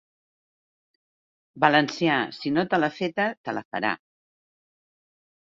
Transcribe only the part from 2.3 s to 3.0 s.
si no te l'ha